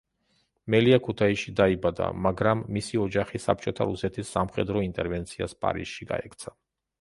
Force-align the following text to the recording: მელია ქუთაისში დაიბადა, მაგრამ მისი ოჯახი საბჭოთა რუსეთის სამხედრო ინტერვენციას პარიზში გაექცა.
მელია 0.75 0.97
ქუთაისში 1.07 1.51
დაიბადა, 1.59 2.07
მაგრამ 2.27 2.63
მისი 2.77 3.01
ოჯახი 3.03 3.43
საბჭოთა 3.45 3.87
რუსეთის 3.91 4.33
სამხედრო 4.39 4.83
ინტერვენციას 4.89 5.55
პარიზში 5.67 6.11
გაექცა. 6.15 6.57